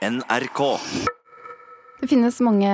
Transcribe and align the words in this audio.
NRK. 0.00 0.60
Det 2.00 2.08
finnes 2.08 2.38
mange 2.40 2.70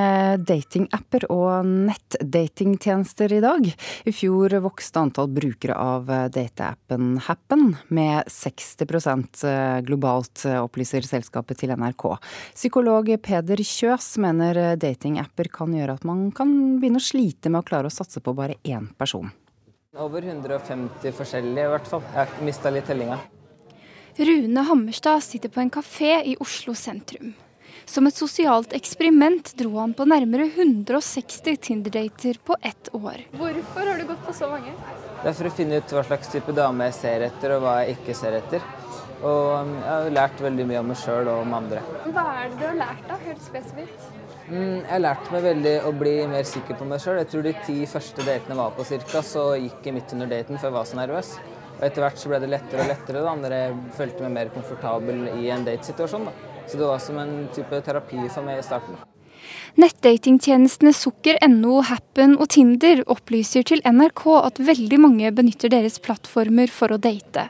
datingapper 0.46 1.24
og 1.34 1.66
nettdatingtjenester 1.66 3.32
i 3.34 3.40
dag. 3.42 3.66
I 4.06 4.14
fjor 4.14 4.54
vokste 4.62 5.02
antall 5.02 5.32
brukere 5.34 5.74
av 5.74 6.06
dateappen 6.30 7.16
Happen 7.26 7.72
med 7.90 8.30
60% 8.30 9.42
globalt, 9.88 10.46
opplyser 10.62 11.02
selskapet 11.08 11.58
til 11.64 11.74
NRK. 11.74 12.06
Psykolog 12.54 13.10
Peder 13.26 13.64
Kjøs 13.66 14.12
mener 14.22 14.76
datingapper 14.78 15.50
kan 15.50 15.74
gjøre 15.74 15.98
at 15.98 16.06
man 16.06 16.28
kan 16.30 16.54
begynne 16.78 17.02
å 17.02 17.08
slite 17.10 17.50
med 17.50 17.64
å 17.64 17.66
klare 17.66 17.90
å 17.90 17.96
satse 17.96 18.22
på 18.22 18.38
bare 18.38 18.60
én 18.62 18.86
person. 18.94 19.34
Over 19.98 20.22
150 20.22 21.10
forskjellige, 21.16 21.66
i 21.66 21.74
hvert 21.74 21.90
fall. 21.90 22.06
Jeg 22.12 22.20
har 22.20 22.46
mista 22.46 22.70
litt 22.70 22.86
tellinga. 22.86 23.18
Rune 24.18 24.60
Hammerstad 24.60 25.20
sitter 25.20 25.48
på 25.48 25.60
en 25.60 25.70
kafé 25.70 26.22
i 26.24 26.36
Oslo 26.40 26.74
sentrum. 26.74 27.34
Som 27.84 28.06
et 28.08 28.16
sosialt 28.16 28.72
eksperiment 28.72 29.50
dro 29.60 29.74
han 29.76 29.92
på 29.94 30.06
nærmere 30.08 30.46
160 30.48 31.58
Tinder-dater 31.60 32.38
på 32.44 32.56
ett 32.62 32.88
år. 32.96 33.26
Hvorfor 33.36 33.90
har 33.90 33.98
du 34.00 34.06
gått 34.08 34.22
på 34.24 34.32
så 34.32 34.48
mange? 34.48 34.72
Det 35.20 35.28
er 35.28 35.36
for 35.36 35.50
å 35.50 35.52
finne 35.58 35.82
ut 35.82 35.92
hva 35.92 36.04
slags 36.08 36.32
type 36.32 36.54
dame 36.56 36.88
jeg 36.88 36.96
ser 36.96 37.26
etter, 37.28 37.58
og 37.58 37.66
hva 37.66 37.74
jeg 37.82 37.98
ikke 37.98 38.16
ser 38.16 38.38
etter. 38.38 38.64
Og 39.20 39.50
um, 39.52 39.74
jeg 39.82 39.90
har 39.90 40.08
lært 40.16 40.40
veldig 40.46 40.66
mye 40.70 40.80
om 40.80 40.88
meg 40.92 41.00
sjøl 41.02 41.28
og 41.34 41.42
om 41.42 41.52
andre. 41.58 41.82
Hva 42.06 42.24
er 42.38 42.48
det 42.48 42.60
du 42.62 42.64
har 42.70 42.78
lært, 42.80 43.02
da? 43.10 43.18
Helt 43.26 43.44
spesifikt? 43.44 44.06
Mm, 44.46 44.78
jeg 44.78 44.94
har 44.94 45.02
lært 45.04 45.28
meg 45.34 45.44
veldig 45.50 45.74
å 45.90 45.92
bli 46.00 46.14
mer 46.32 46.48
sikker 46.48 46.80
på 46.80 46.88
meg 46.88 47.04
sjøl. 47.04 47.20
Jeg 47.20 47.30
tror 47.34 47.44
de 47.44 47.52
ti 47.68 47.76
første 47.92 48.24
datene 48.24 48.56
var 48.62 48.72
på 48.80 48.88
ca., 48.88 49.22
så 49.34 49.44
gikk 49.60 49.90
jeg 49.90 49.98
midt 49.98 50.16
under 50.16 50.32
daten, 50.32 50.56
for 50.56 50.70
jeg 50.70 50.78
var 50.78 50.88
så 50.88 51.00
nervøs. 51.02 51.36
Og 51.76 51.82
etter 51.84 52.04
hvert 52.04 52.20
så 52.20 52.30
ble 52.32 52.40
det 52.40 52.52
lettere 52.52 52.84
og 52.84 52.92
lettere 52.92 53.24
da 53.24 53.34
når 53.36 53.56
jeg 53.56 53.74
følte 53.98 54.24
meg 54.24 54.36
mer 54.38 54.54
komfortabel 54.54 55.26
i 55.36 55.50
en 55.52 55.66
datesituasjon. 55.66 56.30
da. 56.30 56.54
Så 56.66 56.80
det 56.80 56.88
var 56.88 57.02
som 57.02 57.20
en 57.20 57.36
type 57.54 57.82
terapi 57.84 58.24
for 58.32 58.46
meg 58.46 58.62
i 58.62 58.64
starten. 58.66 58.96
Nettdatingtjenestene 59.76 60.90
sukker.no, 60.96 61.74
Happen 61.84 62.32
og 62.40 62.48
Tinder 62.54 63.02
opplyser 63.12 63.66
til 63.68 63.82
NRK 63.84 64.22
at 64.38 64.60
veldig 64.64 64.98
mange 65.02 65.30
benytter 65.36 65.70
deres 65.72 66.00
plattformer 66.02 66.72
for 66.72 66.94
å 66.94 66.98
date. 66.98 67.44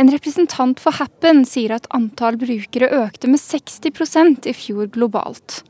En 0.00 0.10
representant 0.12 0.82
for 0.82 0.98
Happen 0.98 1.44
sier 1.48 1.76
at 1.76 1.86
antall 1.96 2.40
brukere 2.40 2.90
økte 3.04 3.30
med 3.30 3.40
60% 3.40 4.50
i 4.50 4.56
fjor 4.56 4.90
globalt. 4.92 5.62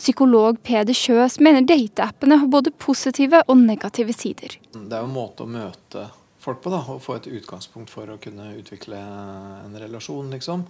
Psykolog 0.00 0.58
Peder 0.64 0.96
Kjøs 0.96 1.38
mener 1.44 1.68
dateappene 1.68 2.40
har 2.40 2.50
både 2.50 2.72
positive 2.72 3.44
og 3.46 3.60
negative 3.60 4.16
sider. 4.16 4.56
Det 4.72 4.88
er 4.88 5.04
jo 5.04 5.10
en 5.10 5.16
måte 5.20 5.44
å 5.44 5.52
møte 5.52 6.08
folk 6.42 6.60
på. 6.62 6.70
da, 6.70 6.80
Og 6.90 7.02
få 7.02 7.16
et 7.16 7.28
utgangspunkt 7.30 7.90
for 7.92 8.10
å 8.10 8.18
kunne 8.22 8.50
utvikle 8.58 8.98
en 8.98 9.78
relasjon, 9.78 10.30
liksom. 10.34 10.64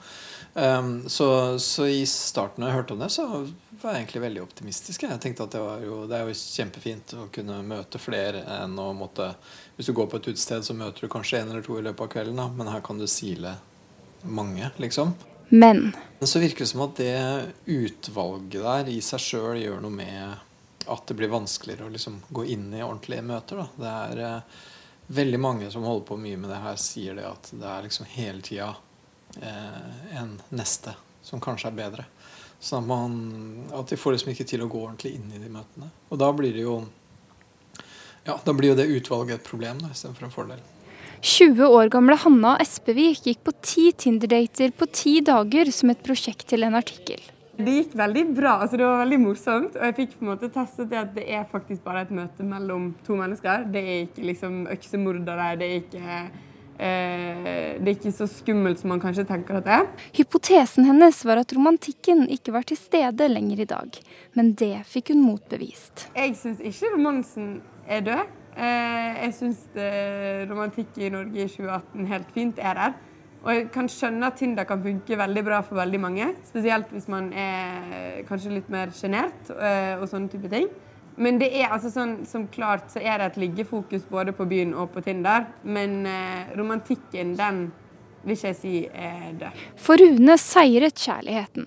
Um, 0.55 0.92
så, 1.09 1.59
så, 1.59 1.87
i 1.89 2.05
starten 2.09 2.62
da 2.62 2.70
jeg 2.70 2.79
hørte 2.81 2.97
om 2.97 3.03
det, 3.03 3.11
så 3.14 3.27
var 3.81 3.97
jeg 3.97 4.05
egentlig 4.05 4.25
veldig 4.27 4.45
optimistisk. 4.45 5.06
Jeg 5.09 5.23
tenkte 5.25 5.48
at 5.48 5.56
det, 5.56 5.64
jo, 5.87 6.03
det 6.11 6.19
er 6.19 6.29
jo 6.29 6.37
kjempefint 6.37 7.17
å 7.17 7.27
kunne 7.34 7.59
møte 7.67 8.01
flere 8.03 8.45
enn 8.61 8.79
å 8.79 8.92
måtte 8.97 9.33
Hvis 9.77 9.89
du 9.89 9.97
går 9.97 10.11
på 10.12 10.20
et 10.20 10.31
utested, 10.34 10.64
så 10.67 10.77
møter 10.77 11.06
du 11.06 11.12
kanskje 11.12 11.41
en 11.41 11.51
eller 11.51 11.64
to 11.64 11.79
i 11.81 11.84
løpet 11.84 12.05
av 12.05 12.11
kvelden, 12.12 12.39
da, 12.39 12.48
men 12.53 12.69
her 12.69 12.84
kan 12.84 13.01
du 13.01 13.09
sile 13.09 13.57
mange, 14.23 14.69
liksom. 14.77 15.14
Men 16.19 16.29
så 16.29 16.39
virker 16.39 16.64
det 16.64 16.70
som 16.70 16.84
at 16.84 17.01
det 17.01 17.17
utvalget 17.73 18.62
der 18.62 18.91
i 18.92 19.01
seg 19.05 19.20
sjøl 19.20 19.59
gjør 19.61 19.81
noe 19.83 19.97
med 19.97 20.36
at 20.91 21.07
det 21.07 21.17
blir 21.19 21.31
vanskeligere 21.33 21.86
å 21.86 21.92
liksom 21.92 22.20
gå 22.29 22.45
inn 22.55 22.70
i 22.75 22.83
ordentlige 22.83 23.25
møter. 23.27 23.62
Da. 23.62 23.67
Det 23.77 23.91
er 23.92 24.23
eh, 24.27 24.61
veldig 25.12 25.41
mange 25.41 25.70
som 25.70 25.84
holder 25.86 26.06
på 26.08 26.16
mye 26.20 26.41
med 26.41 26.50
det 26.52 26.60
her, 26.62 26.78
sier 26.80 27.18
det 27.18 27.28
at 27.28 27.52
det 27.52 27.68
er 27.68 27.86
liksom 27.86 28.08
hele 28.14 28.42
tida 28.44 28.70
eh, 29.42 30.18
en 30.20 30.34
neste 30.56 30.94
som 31.22 31.42
kanskje 31.42 31.70
er 31.70 31.78
bedre. 31.78 32.06
Så 32.62 32.78
at, 32.78 32.86
man, 32.86 33.16
at 33.74 33.90
de 33.90 33.98
får 33.98 34.16
liksom 34.16 34.33
ikke 34.33 34.46
til 34.48 34.62
å 34.64 34.70
gå 34.70 34.80
ordentlig 34.86 35.16
inn 35.18 35.33
i 35.34 35.40
de 35.42 35.50
møtene. 35.50 35.90
Og 36.10 36.20
da 36.22 36.30
blir 36.36 36.55
det 36.55 36.64
jo 36.64 36.80
ja, 38.22 38.36
da 38.44 38.55
blir 38.55 38.70
jo 38.70 38.78
det 38.78 38.86
utvalget 38.86 39.40
et 39.40 39.48
problem 39.48 39.80
istedenfor 39.88 40.28
en 40.28 40.34
fordel. 40.34 40.62
20 41.22 41.62
år 41.67 41.90
gamle 41.90 42.17
Hanna 42.18 42.56
Espevik 42.62 43.27
gikk 43.27 43.42
på 43.46 43.55
ti 43.62 43.89
Tinder-dater 43.95 44.72
på 44.74 44.89
ti 44.90 45.20
dager 45.22 45.70
som 45.74 45.90
et 45.92 46.02
prosjekt 46.02 46.48
til 46.51 46.67
en 46.67 46.78
artikkel. 46.78 47.22
Det 47.62 47.74
gikk 47.77 47.96
veldig 47.98 48.23
bra. 48.34 48.52
altså 48.62 48.78
Det 48.78 48.86
var 48.86 49.02
veldig 49.02 49.18
morsomt. 49.23 49.77
Og 49.77 49.84
jeg 49.89 49.96
fikk 49.98 50.14
på 50.18 50.24
en 50.27 50.30
måte 50.33 50.50
testet 50.52 50.90
det 50.90 51.00
at 51.00 51.12
det 51.14 51.27
er 51.30 51.45
faktisk 51.48 51.84
bare 51.84 52.06
et 52.06 52.14
møte 52.14 52.46
mellom 52.46 52.92
to 53.06 53.18
mennesker. 53.18 53.67
Det 53.73 53.83
er 53.83 54.00
ikke 54.06 54.24
liksom 54.30 54.64
øksemordere. 54.73 55.52
Det 55.61 55.68
er 55.68 55.77
ikke, 55.83 56.17
eh, 56.78 57.78
det 57.78 57.86
er 57.86 57.95
ikke 57.95 58.14
så 58.17 58.27
skummelt 58.30 58.83
som 58.83 58.92
man 58.95 59.02
kanskje 59.02 59.27
tenker 59.28 59.61
at 59.61 59.68
det 59.68 59.77
er. 59.78 59.86
Hypotesen 60.18 60.89
hennes 60.89 61.22
var 61.24 61.42
at 61.42 61.55
romantikken 61.56 62.27
ikke 62.28 62.52
var 62.52 62.67
til 62.67 62.80
stede 62.80 63.28
lenger 63.30 63.61
i 63.61 63.70
dag. 63.77 64.02
Men 64.34 64.52
det 64.55 64.74
fikk 64.86 65.14
hun 65.14 65.22
motbevist. 65.22 66.08
Jeg 66.17 66.36
syns 66.36 66.61
ikke 66.61 66.95
romansen 66.96 67.61
er 67.86 68.01
død. 68.01 68.36
Eh, 68.52 69.22
jeg 69.22 69.34
syns 69.39 69.64
romantikk 70.51 70.98
i 70.98 71.08
Norge 71.08 71.39
i 71.40 71.48
2018 71.48 72.06
helt 72.06 72.34
fint 72.34 72.58
er 72.58 72.74
der. 72.74 73.01
Og 73.42 73.51
jeg 73.51 73.67
kan 73.75 73.89
skjønne 73.91 74.29
at 74.29 74.39
Tinder 74.39 74.67
kan 74.69 74.83
funke 74.83 75.19
veldig 75.19 75.42
bra 75.47 75.58
for 75.67 75.80
veldig 75.80 76.01
mange. 76.03 76.29
Spesielt 76.47 76.92
hvis 76.95 77.08
man 77.11 77.33
er 77.35 78.23
kanskje 78.29 78.55
litt 78.55 78.70
mer 78.70 78.92
sjenert 78.95 79.51
eh, 79.57 79.97
og 79.98 80.07
sånne 80.11 80.30
type 80.30 80.51
ting. 80.53 80.70
Men 81.20 81.39
det 81.41 81.51
er 81.58 81.73
altså 81.75 81.91
sånn, 81.92 82.14
som 82.29 82.47
klart 82.52 82.92
så 82.95 83.02
er 83.02 83.19
det 83.20 83.33
et 83.33 83.41
liggefokus 83.42 84.07
både 84.08 84.33
på 84.36 84.47
byen 84.48 84.73
og 84.79 84.92
på 84.95 85.02
Tinder. 85.05 85.48
Men 85.64 86.05
eh, 86.08 86.55
romantikken, 86.58 87.35
den 87.39 87.67
vil 88.23 88.36
ikke 88.36 88.52
jeg 88.52 88.58
si 88.61 88.75
er 88.86 89.33
død. 89.41 89.63
For 89.83 89.98
Rune 89.98 90.39
seiret 90.41 91.02
kjærligheten. 91.02 91.67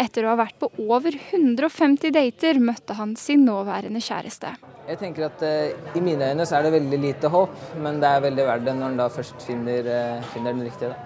Etter 0.00 0.24
å 0.24 0.32
ha 0.32 0.38
vært 0.40 0.56
på 0.62 0.70
over 0.86 1.18
150 1.18 2.14
dater 2.14 2.62
møtte 2.62 2.96
han 2.96 3.12
sin 3.20 3.44
nåværende 3.44 4.00
kjæreste. 4.00 4.54
Jeg 4.86 5.00
tenker 5.02 5.26
at 5.26 5.42
eh, 5.42 5.74
I 5.98 6.00
mine 6.04 6.30
øyne 6.30 6.46
så 6.46 6.60
er 6.60 6.68
det 6.68 6.76
veldig 6.78 7.02
lite 7.02 7.30
håp, 7.32 7.58
men 7.82 7.98
det 8.00 8.08
er 8.14 8.24
veldig 8.28 8.48
verdt 8.48 8.66
det 8.70 8.78
når 8.78 8.94
en 8.94 9.02
da 9.02 9.10
først 9.12 9.42
finner, 9.42 9.90
eh, 9.90 10.24
finner 10.32 10.54
den 10.54 10.64
riktige. 10.68 10.94
Da. 10.94 11.05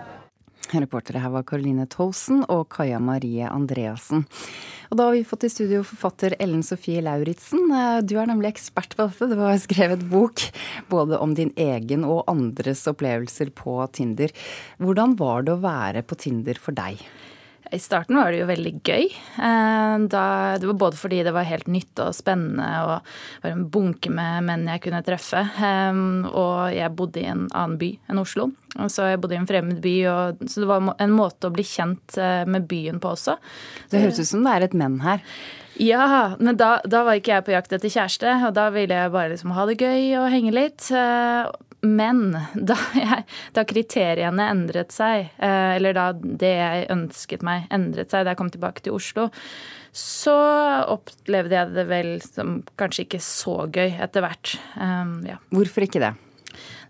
Reportere 0.78 1.18
her 1.18 1.32
var 1.34 1.42
Caroline 1.48 1.86
Tolsen 1.90 2.44
og 2.46 2.68
Kaja 2.70 3.00
Marie 3.02 3.48
Andreassen. 3.50 4.22
Og 4.90 4.98
da 4.98 5.06
har 5.08 5.16
vi 5.16 5.26
fått 5.26 5.46
i 5.46 5.50
studio 5.50 5.82
forfatter 5.86 6.36
Ellen 6.42 6.62
Sofie 6.66 7.02
Lauritzen. 7.02 7.66
Du 8.06 8.14
er 8.18 8.30
nemlig 8.30 8.52
ekspert 8.52 8.94
på 8.98 9.08
dette. 9.08 9.30
Du 9.32 9.42
har 9.42 9.58
skrevet 9.62 10.02
bok 10.10 10.44
både 10.90 11.18
om 11.18 11.34
din 11.38 11.52
egen 11.58 12.06
og 12.06 12.24
andres 12.30 12.86
opplevelser 12.90 13.50
på 13.54 13.80
Tinder. 13.94 14.34
Hvordan 14.82 15.18
var 15.18 15.46
det 15.46 15.56
å 15.56 15.62
være 15.62 16.06
på 16.06 16.18
Tinder 16.18 16.58
for 16.62 16.76
deg? 16.78 17.02
I 17.70 17.78
starten 17.78 18.18
var 18.18 18.32
det 18.32 18.40
jo 18.40 18.48
veldig 18.48 18.72
gøy. 18.82 19.04
Eh, 19.38 19.96
da, 20.10 20.24
det 20.58 20.66
var 20.66 20.78
både 20.80 20.98
fordi 20.98 21.20
det 21.26 21.34
var 21.34 21.46
helt 21.46 21.68
nytt 21.70 22.02
og 22.02 22.16
spennende 22.16 22.66
og 22.82 23.12
var 23.44 23.52
en 23.52 23.68
bunke 23.70 24.10
med 24.10 24.48
menn 24.48 24.66
jeg 24.70 24.82
kunne 24.86 25.02
treffe. 25.06 25.44
Eh, 25.44 26.02
og 26.30 26.74
jeg 26.74 26.96
bodde 26.98 27.22
i 27.22 27.28
en 27.30 27.46
annen 27.46 27.78
by 27.80 27.92
enn 28.10 28.22
Oslo. 28.22 28.50
Så 28.90 29.08
jeg 29.10 29.20
bodde 29.22 29.34
i 29.34 29.40
en 29.40 29.48
fremmed 29.50 29.80
by, 29.82 29.94
og, 30.10 30.44
så 30.46 30.62
det 30.62 30.68
var 30.70 30.92
en 31.02 31.14
måte 31.14 31.48
å 31.48 31.54
bli 31.54 31.64
kjent 31.66 32.18
eh, 32.18 32.44
med 32.46 32.68
byen 32.70 33.00
på 33.02 33.14
også. 33.16 33.38
Det 33.90 34.02
høres 34.04 34.20
ut 34.22 34.30
som 34.30 34.46
det 34.46 34.52
er 34.54 34.66
et 34.68 34.76
menn 34.78 35.00
her. 35.02 35.24
Ja, 35.80 36.36
men 36.38 36.58
da, 36.60 36.74
da 36.84 37.06
var 37.06 37.16
ikke 37.16 37.38
jeg 37.38 37.46
på 37.46 37.54
jakt 37.54 37.72
etter 37.72 37.90
kjæreste, 37.90 38.34
og 38.46 38.54
da 38.58 38.68
ville 38.74 38.98
jeg 38.98 39.14
bare 39.14 39.32
liksom 39.32 39.54
ha 39.56 39.64
det 39.70 39.78
gøy 39.80 40.18
og 40.20 40.30
henge 40.34 40.52
litt. 40.52 40.90
Men 41.86 42.34
da, 42.54 42.76
jeg, 42.98 43.26
da, 43.56 43.64
kriteriene 43.68 44.48
endret 44.52 44.94
seg, 44.94 45.30
eh, 45.40 45.74
eller 45.78 45.96
da 45.96 46.06
det 46.14 46.54
jeg 46.54 46.88
ønsket 46.92 47.44
meg, 47.46 47.68
endret 47.72 48.12
seg 48.12 48.26
da 48.26 48.34
jeg 48.34 48.40
kom 48.40 48.52
tilbake 48.52 48.84
til 48.84 48.96
Oslo, 48.98 49.28
så 49.96 50.36
opplevde 50.92 51.56
jeg 51.56 51.74
det 51.74 51.86
vel 51.90 52.10
som 52.22 52.60
kanskje 52.78 53.08
ikke 53.08 53.22
så 53.24 53.56
gøy 53.72 53.96
etter 53.96 54.22
hvert. 54.22 54.54
Um, 54.76 55.16
ja. 55.26 55.40
Hvorfor 55.50 55.88
ikke 55.88 56.02
det? 56.04 56.12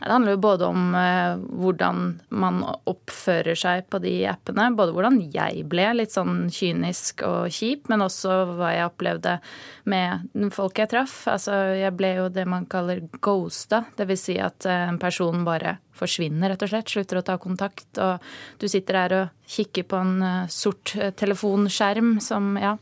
Det 0.00 0.09
handler 0.09 0.37
jo 0.37 0.43
både 0.43 0.69
om 0.71 0.94
eh, 0.97 1.43
hvordan 1.60 2.04
man 2.43 2.62
oppfører 2.88 3.59
seg 3.59 3.84
på 3.93 4.00
de 4.03 4.15
appene. 4.31 4.71
Både 4.76 4.94
hvordan 4.97 5.19
jeg 5.34 5.66
ble 5.71 5.91
litt 5.98 6.15
sånn 6.15 6.48
kynisk 6.53 7.25
og 7.28 7.53
kjip, 7.53 7.91
men 7.92 8.07
også 8.07 8.39
hva 8.54 8.72
jeg 8.74 8.89
opplevde 8.89 9.36
med 9.91 10.51
folk 10.57 10.80
jeg 10.80 10.92
traff. 10.95 11.16
Altså, 11.30 11.59
jeg 11.77 11.92
ble 11.98 12.15
jo 12.16 12.30
det 12.33 12.47
man 12.48 12.66
kaller 12.71 13.04
ghosta. 13.21 13.84
Dvs. 13.98 14.24
Si 14.30 14.39
at 14.41 14.68
eh, 14.68 14.89
en 14.89 15.01
person 15.01 15.45
bare 15.47 15.78
forsvinner, 16.01 16.53
rett 16.53 16.65
og 16.65 16.72
slett. 16.72 16.91
Slutter 16.91 17.21
å 17.21 17.27
ta 17.27 17.36
kontakt. 17.41 17.89
Og 18.01 18.21
du 18.60 18.68
sitter 18.71 19.03
der 19.03 19.16
og 19.21 19.48
kikker 19.53 19.89
på 19.91 20.01
en 20.01 20.18
eh, 20.24 20.51
sort 20.53 20.97
telefonskjerm 21.21 22.16
som 22.24 22.54
ja, 22.60 22.77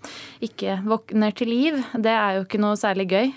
ikke 0.45 0.81
våkner 0.87 1.35
til 1.35 1.51
liv. 1.51 1.79
Det 1.99 2.15
er 2.15 2.39
jo 2.39 2.47
ikke 2.47 2.63
noe 2.63 2.79
særlig 2.79 3.11
gøy. 3.11 3.33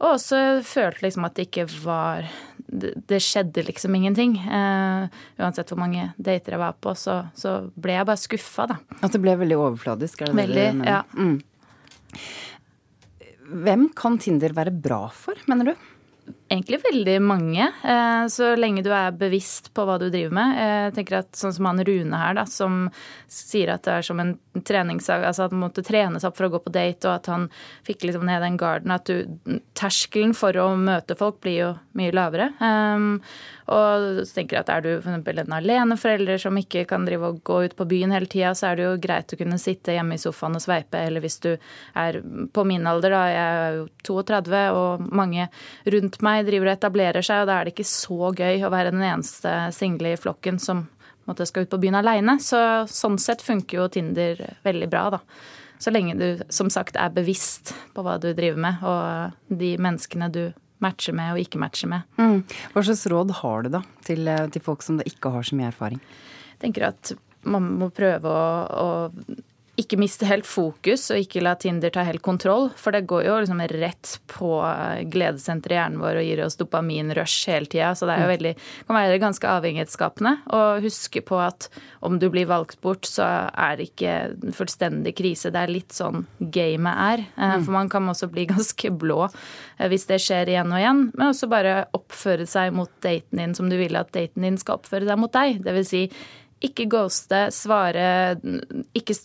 Og 0.00 0.12
også 0.14 0.42
følte 0.66 1.06
liksom 1.06 1.26
at 1.28 1.36
det 1.38 1.48
ikke 1.48 1.66
var 1.82 2.28
Det, 2.66 2.92
det 3.06 3.20
skjedde 3.22 3.62
liksom 3.62 3.94
ingenting. 3.94 4.32
Uh, 4.42 5.06
uansett 5.38 5.70
hvor 5.70 5.78
mange 5.78 6.08
dater 6.18 6.56
jeg 6.56 6.60
var 6.60 6.74
på, 6.82 6.96
så, 6.98 7.20
så 7.38 7.70
ble 7.78 7.94
jeg 7.94 8.08
bare 8.08 8.18
skuffa, 8.18 8.66
da. 8.72 8.76
At 9.06 9.14
det 9.14 9.20
ble 9.22 9.36
veldig 9.38 9.58
overfladisk? 9.60 10.24
Er 10.24 10.32
det 10.32 10.40
veldig, 10.40 10.64
det 10.80 10.88
ja. 10.90 11.04
Mm. 11.14 11.36
Hvem 13.62 13.86
kan 13.94 14.18
Tinder 14.18 14.56
være 14.56 14.74
bra 14.74 15.04
for, 15.14 15.38
mener 15.46 15.70
du? 15.70 15.86
Egentlig 16.46 16.78
veldig 16.84 17.16
mange, 17.26 17.64
eh, 17.82 18.26
så 18.30 18.52
lenge 18.54 18.84
du 18.86 18.92
er 18.94 19.16
bevisst 19.18 19.72
på 19.74 19.82
hva 19.82 19.96
du 19.98 20.06
driver 20.06 20.34
med. 20.36 20.58
Jeg 20.60 20.92
tenker 20.94 21.18
at 21.18 21.32
Sånn 21.34 21.54
som 21.56 21.66
han 21.66 21.82
Rune 21.82 22.20
her, 22.20 22.36
da, 22.38 22.44
som 22.46 22.84
sier 23.26 23.72
at 23.74 23.82
det 23.82 23.96
er 23.96 24.06
som 24.06 24.20
en 24.22 24.36
treningssak, 24.54 25.24
altså 25.26 25.48
at 25.48 25.56
han 25.56 25.64
måtte 25.64 25.82
trenes 25.82 26.24
opp 26.24 26.38
for 26.38 26.46
å 26.46 26.52
gå 26.54 26.60
på 26.62 26.72
date, 26.76 27.02
og 27.08 27.16
at 27.16 27.26
han 27.32 27.48
fikk 27.88 28.06
liksom 28.06 28.28
ned 28.28 28.44
den 28.46 28.60
garden. 28.60 28.94
At 28.94 29.10
du, 29.10 29.26
terskelen 29.74 30.36
for 30.38 30.54
å 30.62 30.68
møte 30.78 31.18
folk 31.18 31.42
blir 31.42 31.58
jo 31.58 31.72
mye 31.98 32.14
lavere. 32.14 32.52
Og 33.66 34.20
så 34.22 34.36
tenker 34.36 34.56
jeg 34.56 34.62
at 34.62 34.70
er 34.70 34.84
du 34.84 34.90
f.eks. 35.00 35.40
en 35.42 35.56
aleneforelder 35.56 36.38
som 36.38 36.58
ikke 36.58 36.84
kan 36.86 37.06
drive 37.06 37.32
og 37.32 37.40
gå 37.46 37.58
ut 37.66 37.76
på 37.78 37.86
byen 37.90 38.14
hele 38.14 38.28
tida, 38.30 38.52
så 38.54 38.70
er 38.70 38.78
det 38.78 38.86
jo 38.86 38.92
greit 39.02 39.34
å 39.34 39.38
kunne 39.40 39.58
sitte 39.58 39.96
hjemme 39.96 40.14
i 40.14 40.22
sofaen 40.22 40.58
og 40.58 40.62
sveipe. 40.62 41.00
Eller 41.02 41.24
hvis 41.24 41.40
du 41.42 41.52
er 41.98 42.20
på 42.54 42.66
min 42.68 42.86
alder, 42.86 43.16
da, 43.16 43.22
jeg 43.32 43.60
er 43.66 43.78
jo 43.80 43.86
32, 44.06 44.64
og 44.78 45.06
mange 45.10 45.48
rundt 45.96 46.20
meg 46.22 46.46
driver 46.46 46.70
og 46.70 46.76
etablerer 46.76 47.26
seg, 47.26 47.42
og 47.42 47.50
da 47.50 47.58
er 47.58 47.66
det 47.66 47.74
ikke 47.74 47.90
så 47.90 48.30
gøy 48.36 48.62
å 48.62 48.72
være 48.72 48.94
den 48.94 49.06
eneste 49.06 49.56
single 49.74 50.14
i 50.14 50.20
flokken 50.20 50.62
som 50.62 50.86
måtte, 51.26 51.46
skal 51.48 51.66
ut 51.66 51.72
på 51.72 51.80
byen 51.82 51.98
aleine. 51.98 52.38
Så 52.42 52.60
sånn 52.90 53.18
sett 53.18 53.42
funker 53.42 53.82
jo 53.82 53.88
Tinder 53.90 54.42
veldig 54.66 54.90
bra, 54.92 55.08
da. 55.18 55.22
Så 55.82 55.92
lenge 55.92 56.14
du 56.16 56.44
som 56.48 56.70
sagt 56.72 56.96
er 56.96 57.12
bevisst 57.12 57.74
på 57.92 58.04
hva 58.06 58.16
du 58.22 58.30
driver 58.30 58.62
med, 58.62 58.86
og 58.86 59.58
de 59.58 59.74
menneskene 59.82 60.30
du 60.32 60.44
matche 60.84 61.14
med 61.16 61.34
og 61.34 61.42
ikke 61.42 61.60
matche 61.60 61.88
med. 61.90 62.06
Mm. 62.20 62.42
Hva 62.74 62.84
slags 62.84 63.06
råd 63.10 63.34
har 63.40 63.66
du 63.66 63.72
da 63.78 63.82
til, 64.06 64.26
eh, 64.28 64.46
til, 64.52 64.64
folk 64.64 64.84
som 64.84 65.00
ikke 65.00 65.32
har 65.34 65.46
så 65.46 65.58
mye 65.58 65.70
erfaring? 65.70 66.00
Jeg 66.56 66.62
tenker 66.66 66.88
at 66.90 67.12
man 67.46 67.68
må 67.78 67.90
prøve 67.94 68.26
å, 68.26 68.46
å 68.66 68.88
ikke 69.76 69.98
miste 70.00 70.24
helt 70.28 70.46
fokus 70.48 71.10
og 71.12 71.20
ikke 71.20 71.42
la 71.44 71.52
Tinder 71.60 71.92
ta 71.92 72.00
helt 72.06 72.22
kontroll. 72.24 72.70
For 72.80 72.94
det 72.96 73.04
går 73.10 73.26
jo 73.26 73.34
liksom 73.42 73.60
rett 73.76 74.12
på 74.32 74.50
gledessenteret 75.12 75.74
i 75.74 75.76
hjernen 75.76 76.00
vår 76.00 76.20
og 76.20 76.24
gir 76.24 76.42
oss 76.46 76.56
dopaminrush 76.56 77.50
hele 77.52 77.68
tida. 77.68 77.90
Så 77.92 78.08
det 78.08 78.14
er 78.14 78.24
jo 78.24 78.28
mm. 78.28 78.32
veldig, 78.32 78.52
kan 78.88 78.98
være 78.98 79.18
ganske 79.20 79.50
avhengighetsskapende. 79.52 80.32
Og 80.56 80.86
huske 80.86 81.20
på 81.28 81.40
at 81.44 81.68
om 82.06 82.16
du 82.22 82.28
blir 82.32 82.48
valgt 82.48 82.80
bort, 82.80 83.04
så 83.08 83.26
er 83.52 83.76
det 83.76 83.90
ikke 83.90 84.14
fullstendig 84.56 85.12
krise. 85.18 85.52
Det 85.52 85.66
er 85.66 85.74
litt 85.74 85.92
sånn 85.96 86.24
gamet 86.40 87.04
er. 87.10 87.26
Eh, 87.36 87.58
mm. 87.58 87.68
For 87.68 87.76
man 87.76 87.92
kan 87.92 88.08
også 88.08 88.30
bli 88.32 88.48
ganske 88.54 88.94
blå 88.96 89.26
eh, 89.28 89.90
hvis 89.92 90.08
det 90.08 90.22
skjer 90.24 90.54
igjen 90.54 90.72
og 90.72 90.80
igjen. 90.80 91.04
Men 91.12 91.28
også 91.34 91.50
bare 91.52 91.82
oppføre 91.96 92.48
seg 92.48 92.72
mot 92.76 92.92
daten 93.04 93.44
din 93.44 93.54
som 93.58 93.68
du 93.68 93.76
vil 93.76 94.00
at 94.00 94.14
daten 94.16 94.48
din 94.48 94.56
skal 94.60 94.80
oppføre 94.80 95.08
seg 95.08 95.20
mot 95.20 95.36
deg. 95.36 95.60
Det 95.66 95.76
vil 95.76 95.88
si 95.92 96.04
ikke 96.64 96.86
ghoste, 96.88 97.46
svare 97.52 98.36
ikke, 98.96 99.16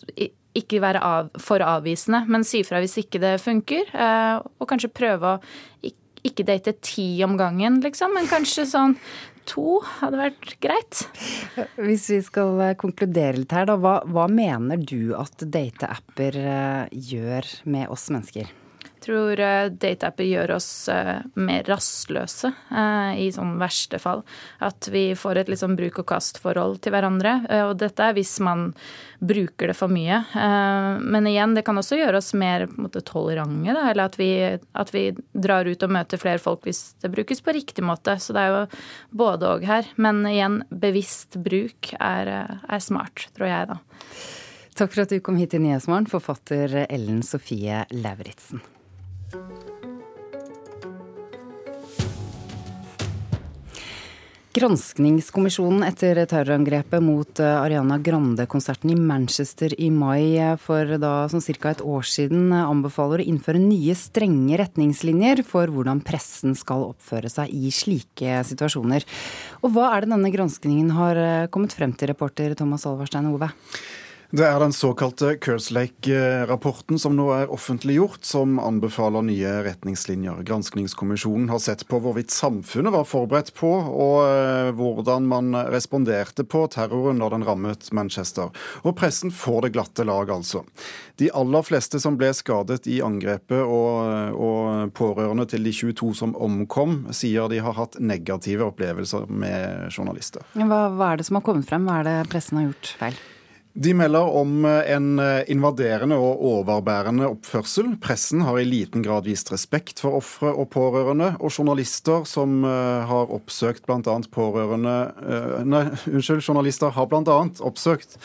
ikke 0.58 0.82
være 0.84 1.00
av, 1.00 1.32
for 1.40 1.64
avvisende, 1.64 2.24
men 2.28 2.44
si 2.44 2.62
fra 2.66 2.82
hvis 2.82 2.98
ikke 3.00 3.20
det 3.22 3.36
funker. 3.42 3.92
Eh, 3.92 4.38
og 4.60 4.68
kanskje 4.68 4.92
prøve 4.92 5.36
å 5.36 5.92
ikke 6.22 6.46
date 6.46 6.76
ti 6.84 7.06
om 7.26 7.36
gangen, 7.40 7.80
liksom, 7.82 8.14
men 8.14 8.30
kanskje 8.30 8.68
sånn 8.70 8.96
to 9.48 9.80
hadde 9.98 10.20
vært 10.20 10.54
greit. 10.62 11.02
Hvis 11.80 12.08
vi 12.12 12.20
skal 12.24 12.60
eh, 12.62 12.76
konkludere 12.78 13.40
litt 13.40 13.54
her, 13.54 13.66
da. 13.70 13.78
Hva, 13.80 13.98
hva 14.06 14.28
mener 14.30 14.78
du 14.78 15.14
at 15.18 15.42
dateapper 15.42 16.38
eh, 16.38 16.98
gjør 17.12 17.48
med 17.74 17.90
oss 17.92 18.08
mennesker? 18.14 18.52
Tror 19.02 19.40
uh, 19.40 19.68
dateapper 19.70 20.26
gjør 20.26 20.54
oss 20.56 20.68
uh, 20.92 21.20
mer 21.34 21.66
rastløse 21.68 22.52
uh, 22.70 23.12
i 23.18 23.28
sånn 23.34 23.56
verste 23.60 24.00
fall. 24.02 24.22
At 24.62 24.88
vi 24.92 25.10
får 25.18 25.42
et 25.42 25.52
litt 25.52 25.62
sånn 25.62 25.76
bruk-og-kast-forhold 25.78 26.80
til 26.82 26.94
hverandre. 26.94 27.34
og 27.68 27.76
dette 27.80 28.04
er 28.04 28.16
hvis 28.16 28.34
man 28.44 28.70
bruker 29.22 29.70
det 29.70 29.76
for 29.78 29.92
mye. 29.92 30.18
men 30.34 31.26
igjen, 31.30 31.54
det 31.54 31.62
kan 31.62 31.78
også 31.78 31.94
gjøre 31.94 32.18
oss 32.18 32.32
mer 32.34 32.66
måte, 32.74 33.04
tolerante. 33.06 33.70
Da, 33.76 33.84
eller 33.92 34.10
at 34.10 34.18
vi, 34.18 34.30
at 34.58 34.90
vi, 34.94 35.04
drar 35.32 35.66
ut 35.66 35.82
og 35.86 35.94
møter 35.94 36.18
flere 36.18 36.42
folk 36.42 36.66
hvis 36.66 36.96
det 37.02 37.12
brukes 37.14 37.40
på 37.40 37.54
riktig 37.54 37.84
måte. 37.86 38.16
Så 38.18 38.34
det 38.34 38.42
er 38.42 38.54
jo 38.54 38.62
både 39.22 39.52
og 39.54 39.66
her. 39.66 39.86
Men 39.94 40.24
igjen, 40.26 40.62
bevisst 40.70 41.38
bruk 41.38 41.94
er, 42.00 42.32
er 42.66 42.82
smart, 42.82 43.28
tror 43.36 43.50
jeg, 43.50 43.70
da. 43.74 43.78
Takk 44.72 44.94
for 44.94 45.04
at 45.04 45.12
du 45.12 45.20
kom 45.20 45.36
hit 45.36 45.52
til 45.52 45.60
Nyhetsmorgen, 45.62 46.08
forfatter 46.08 46.86
Ellen 46.88 47.20
Sofie 47.26 47.84
Lauritzen. 47.92 48.62
Granskningskommisjonen 54.52 55.80
etter 55.86 56.18
terrorangrepet 56.28 57.00
mot 57.00 57.40
eh, 57.40 57.54
Ariana 57.56 57.96
Grande-konserten 57.96 58.92
i 58.92 58.96
Manchester 59.00 59.72
i 59.80 59.88
mai 59.88 60.36
eh, 60.36 60.58
for 60.60 60.98
da 61.00 61.14
som 61.32 61.40
ca. 61.40 61.70
et 61.70 61.80
år 61.80 62.04
siden 62.04 62.52
eh, 62.52 62.60
anbefaler 62.60 63.24
å 63.24 63.28
innføre 63.32 63.62
nye 63.62 63.96
strenge 63.96 64.60
retningslinjer 64.60 65.40
for 65.48 65.72
hvordan 65.72 66.04
pressen 66.04 66.52
skal 66.52 66.84
oppføre 66.90 67.32
seg 67.32 67.48
i 67.48 67.72
slike 67.72 68.44
situasjoner. 68.52 69.08
Og 69.64 69.72
hva 69.72 69.94
er 69.96 70.04
det 70.04 70.12
denne 70.12 70.34
granskningen 70.36 70.92
har 71.00 71.48
kommet 71.48 71.72
frem 71.72 71.96
til, 71.96 72.12
reporter 72.12 72.52
Thomas 72.58 72.84
Alvarstein 72.84 73.32
Ove? 73.32 73.48
Det 74.32 74.46
er 74.48 74.62
den 74.62 74.72
såkalte 74.72 75.34
Kerslake-rapporten 75.44 76.96
som 76.96 77.12
nå 77.18 77.26
er 77.34 77.50
offentliggjort, 77.52 78.22
som 78.24 78.54
anbefaler 78.64 79.26
nye 79.26 79.50
retningslinjer. 79.66 80.38
Granskningskommisjonen 80.48 81.50
har 81.52 81.60
sett 81.60 81.82
på 81.90 81.98
hvorvidt 82.00 82.32
samfunnet 82.32 82.94
var 82.94 83.04
forberedt 83.04 83.50
på, 83.58 83.68
og 83.68 84.14
eh, 84.24 84.70
hvordan 84.78 85.26
man 85.28 85.52
responderte 85.74 86.46
på 86.48 86.62
terroren 86.72 87.20
da 87.20 87.28
den 87.34 87.44
rammet 87.44 87.90
Manchester. 87.92 88.48
Og 88.88 88.96
pressen 88.96 89.34
får 89.36 89.66
det 89.66 89.72
glatte 89.74 90.08
lag, 90.08 90.32
altså. 90.32 90.64
De 91.20 91.28
aller 91.36 91.68
fleste 91.68 92.00
som 92.00 92.16
ble 92.16 92.32
skadet 92.32 92.88
i 92.88 93.02
angrepet, 93.04 93.60
og, 93.60 94.32
og 94.32 94.94
pårørende 94.96 95.44
til 95.52 95.68
de 95.68 95.74
22 95.76 96.14
som 96.22 96.32
omkom, 96.40 97.02
sier 97.12 97.52
de 97.52 97.60
har 97.60 97.76
hatt 97.76 98.00
negative 98.00 98.64
opplevelser 98.72 99.28
med 99.28 99.92
journalister. 99.92 100.48
Hva, 100.56 100.86
hva 100.88 101.12
er 101.12 101.20
det 101.20 101.28
som 101.28 101.36
har 101.36 101.46
kommet 101.52 101.68
frem? 101.68 101.84
Hva 101.84 102.00
er 102.00 102.08
det 102.08 102.18
pressen 102.32 102.62
har 102.62 102.70
gjort 102.70 102.94
feil? 103.04 103.22
De 103.72 103.94
melder 103.96 104.28
om 104.36 104.64
eh, 104.64 104.90
en 104.92 105.18
eh, 105.18 105.50
invaderende 105.50 106.18
og 106.20 106.42
overbærende 106.44 107.30
oppførsel. 107.32 107.94
Pressen 108.04 108.44
har 108.44 108.58
i 108.60 108.66
liten 108.68 109.04
grad 109.04 109.24
vist 109.24 109.48
respekt 109.52 110.02
for 110.04 110.18
ofre 110.18 110.52
og 110.52 110.68
pårørende. 110.74 111.30
Og 111.40 111.54
journalister 111.56 112.26
som 112.28 112.60
eh, 112.68 113.08
har 113.08 113.32
oppsøkt 113.32 113.86
bl.a. 113.88 114.18
pårørende 114.32 114.96
Nei, 115.64 115.86
unnskyld, 116.10 116.44
journalister 116.44 116.92
har 116.92 117.08
bl.a. 117.08 117.38
oppsøkt 117.64 118.18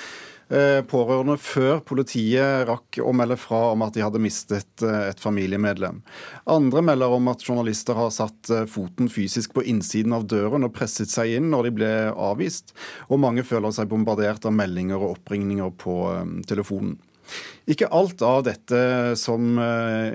pårørende 0.87 1.35
før 1.41 1.81
politiet 1.83 2.67
rakk 2.69 2.99
å 3.03 3.11
melde 3.15 3.35
fra 3.39 3.73
om 3.73 3.83
at 3.83 3.97
de 3.97 4.03
hadde 4.05 4.21
mistet 4.23 4.83
eh, 4.85 5.09
et 5.09 5.19
familiemedlem. 5.19 5.99
Andre 6.47 6.83
melder 6.85 7.15
om 7.17 7.27
at 7.31 7.43
journalister 7.43 7.97
har 7.97 8.13
satt 8.15 8.51
eh, 8.53 8.67
foten 8.69 9.11
fysisk 9.11 9.57
på 9.57 9.65
innsiden 9.67 10.15
av 10.15 10.27
døren 10.29 10.63
og 10.67 10.71
presset 10.77 11.11
seg 11.11 11.35
inn 11.37 11.49
når 11.51 11.67
de 11.67 11.73
ble 11.81 11.91
avvist. 12.13 12.71
Og 13.11 13.19
mange 13.23 13.43
føler 13.47 13.75
seg 13.75 13.91
bombardert 13.91 14.47
av 14.47 14.55
meldinger 14.55 15.01
og 15.01 15.17
oppringninger 15.17 15.75
på 15.83 15.97
telefonen. 16.47 16.95
Ikke 17.67 17.89
alt 17.91 18.21
av 18.23 18.45
dette 18.47 18.77
som 19.19 19.57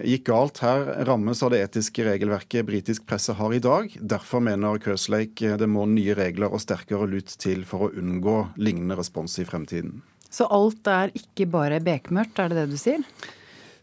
gikk 0.00 0.30
galt 0.30 0.62
her, 0.64 0.86
rammes 1.04 1.42
av 1.44 1.52
det 1.52 1.60
etiske 1.66 2.06
regelverket 2.06 2.64
britisk 2.64 3.04
presse 3.04 3.36
har 3.36 3.52
i 3.52 3.60
dag. 3.60 3.92
Derfor 4.00 4.40
mener 4.40 4.80
Kerslake 4.80 5.58
det 5.60 5.68
må 5.68 5.84
nye 5.90 6.16
regler 6.16 6.48
og 6.48 6.64
sterkere 6.64 7.10
lut 7.12 7.36
til 7.36 7.66
for 7.68 7.84
å 7.84 7.92
unngå 8.00 8.38
lignende 8.56 8.96
respons 8.96 9.36
i 9.44 9.44
fremtiden. 9.44 10.00
Så 10.32 10.48
alt 10.48 10.88
er 10.88 11.12
ikke 11.16 11.46
bare 11.52 11.80
bekmørkt, 11.84 12.40
er 12.40 12.50
det 12.50 12.62
det 12.62 12.72
du 12.72 12.80
sier? 12.80 13.04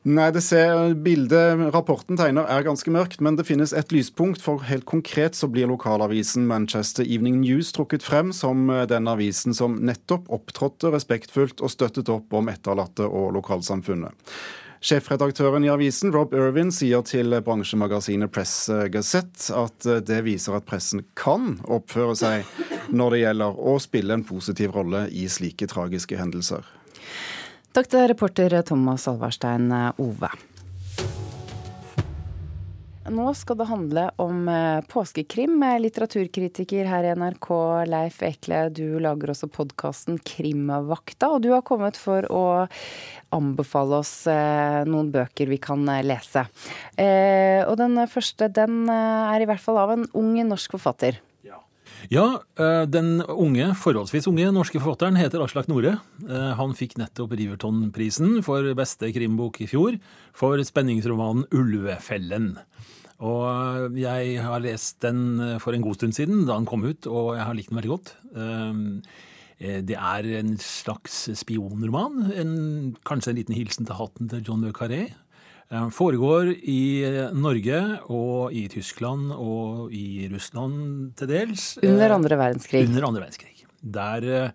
Nei, 0.07 0.29
det 0.31 0.41
ser, 0.45 0.93
bildet 1.03 1.59
rapporten 1.75 2.15
tegner 2.17 2.47
er 2.47 2.63
ganske 2.63 2.91
mørkt, 2.93 3.19
men 3.19 3.35
det 3.35 3.43
finnes 3.49 3.73
et 3.75 3.91
lyspunkt. 3.91 4.39
For 4.41 4.63
helt 4.69 4.87
konkret 4.87 5.35
så 5.35 5.49
blir 5.51 5.67
lokalavisen 5.67 6.47
Manchester 6.47 7.03
Evening 7.03 7.41
News 7.43 7.73
trukket 7.75 8.05
frem 8.05 8.31
som 8.33 8.69
eh, 8.71 8.85
den 8.87 9.11
avisen 9.11 9.53
som 9.53 9.75
nettopp 9.83 10.31
opptrådte 10.31 10.93
respektfullt 10.95 11.59
og 11.59 11.73
støttet 11.75 12.09
opp 12.13 12.31
om 12.33 12.47
etterlatte 12.47 13.05
og 13.05 13.35
lokalsamfunnet. 13.35 14.15
Sjefredaktøren 14.79 15.65
i 15.67 15.71
avisen, 15.71 16.13
Rob 16.15 16.31
Irvin, 16.31 16.69
sier 16.71 17.03
til 17.03 17.35
bransjemagasinet 17.43 18.31
Press 18.31 18.69
Gazette 18.93 19.51
at 19.59 19.87
eh, 19.89 19.99
det 20.07 20.21
viser 20.23 20.55
at 20.55 20.67
pressen 20.69 21.03
kan 21.19 21.57
oppføre 21.67 22.15
seg 22.15 22.87
når 22.95 23.15
det 23.15 23.23
gjelder 23.25 23.59
å 23.59 23.75
spille 23.83 24.15
en 24.15 24.23
positiv 24.23 24.77
rolle 24.77 25.03
i 25.11 25.27
slike 25.27 25.67
tragiske 25.67 26.19
hendelser. 26.19 26.63
Takk 27.75 27.91
til 27.91 28.07
reporter 28.09 28.55
Thomas 28.65 29.05
Alvarstein 29.11 29.67
Ove. 29.99 30.31
Nå 33.09 33.31
skal 33.33 33.57
det 33.57 33.65
handle 33.65 34.03
om 34.21 34.43
påskekrim 34.45 34.99
påskekrim. 35.09 35.63
Litteraturkritiker 35.81 36.85
her 36.85 37.07
i 37.07 37.13
NRK, 37.17 37.47
Leif 37.89 38.19
Ekle, 38.23 38.67
du 38.69 38.99
lager 39.01 39.31
også 39.33 39.49
podkasten 39.49 40.19
Krimvakta. 40.21 41.31
Og 41.33 41.41
du 41.41 41.49
har 41.53 41.63
kommet 41.65 41.97
for 41.97 42.25
å 42.29 42.43
anbefale 43.33 44.01
oss 44.03 44.27
eh, 44.29 44.81
noen 44.85 45.09
bøker 45.13 45.49
vi 45.49 45.57
kan 45.61 45.81
eh, 45.89 46.03
lese. 46.05 46.45
Og 46.99 47.75
den 47.79 47.97
første 48.11 48.49
den 48.53 48.85
er 48.89 49.41
i 49.41 49.47
hvert 49.49 49.63
fall 49.63 49.79
av 49.81 49.95
en 49.95 50.05
ung 50.17 50.37
norsk 50.49 50.77
forfatter. 50.77 51.19
Ja, 52.07 52.39
den 52.87 53.19
unge, 53.27 53.73
forholdsvis 53.75 54.29
unge 54.29 54.51
norske 54.55 54.79
forfatteren 54.79 55.17
heter 55.19 55.41
Aslak 55.43 55.67
Nore. 55.67 55.97
Han 56.55 56.71
fikk 56.77 56.95
nettopp 57.01 57.33
Riverton-prisen 57.35 58.39
for 58.45 58.69
beste 58.77 59.09
krimbok 59.15 59.59
i 59.65 59.67
fjor 59.67 59.97
for 60.37 60.63
spenningsromanen 60.63 61.49
'Ulvefellen'. 61.51 62.53
Og 63.19 63.97
jeg 63.99 64.37
har 64.39 64.61
lest 64.63 65.01
den 65.03 65.57
for 65.59 65.75
en 65.75 65.83
god 65.83 65.97
stund 65.99 66.15
siden, 66.15 66.45
da 66.47 66.55
den 66.55 66.67
kom 66.69 66.85
ut, 66.87 67.07
og 67.11 67.33
jeg 67.35 67.43
har 67.43 67.57
likt 67.57 67.73
den 67.73 67.79
veldig 67.81 67.91
godt. 67.91 68.13
Det 69.59 69.97
er 69.99 70.29
en 70.39 70.53
slags 70.63 71.25
spionroman. 71.41 72.29
En, 72.31 72.53
kanskje 73.03 73.33
en 73.33 73.39
liten 73.41 73.57
hilsen 73.57 73.89
til 73.89 73.99
hatten 73.99 74.31
til 74.31 74.45
John 74.47 74.63
Le 74.63 74.71
Carré. 74.71 75.01
Foregår 75.93 76.53
i 76.63 77.03
Norge 77.35 77.81
og 78.07 78.55
i 78.55 78.63
Tyskland 78.71 79.35
og 79.35 79.91
i 79.93 80.29
Russland 80.31 81.11
til 81.19 81.29
dels. 81.29 81.75
Under 81.83 82.15
andre 82.15 82.39
verdenskrig. 82.39 82.87
Under 82.87 83.05
andre 83.11 83.27
verdenskrig. 83.27 83.67
Der 83.83 84.53